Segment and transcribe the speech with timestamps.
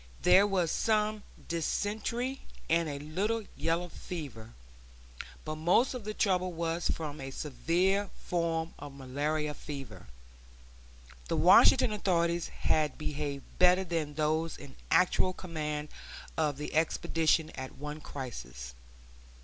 [0.23, 4.55] There was some dysentery, and a little yellow fever;
[5.45, 10.07] but most of the trouble was from a severe form of malarial fever.
[11.27, 15.89] The Washington authorities had behaved better than those in actual command
[16.35, 18.73] of the expedition at one crisis.